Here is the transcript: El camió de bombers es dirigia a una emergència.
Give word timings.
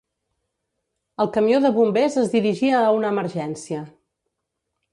El 1.25 1.29
camió 1.35 1.59
de 1.65 1.71
bombers 1.75 2.17
es 2.23 2.33
dirigia 2.37 2.81
a 2.81 2.89
una 3.01 3.13
emergència. 3.17 3.85